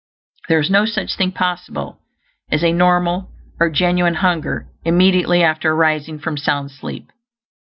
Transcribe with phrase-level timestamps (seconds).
[0.49, 1.99] There is no such thing possible
[2.49, 7.11] as a normal or genuine hunger immediately after arising from sound sleep.